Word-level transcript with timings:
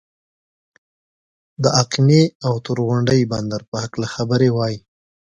د 1.63 1.65
آقینې 1.81 2.23
او 2.47 2.53
تور 2.65 2.79
غونډۍ 2.87 3.21
بندر 3.31 3.61
په 3.69 3.75
هکله 3.83 4.07
خبرې 4.15 4.49
وای. 4.53 4.75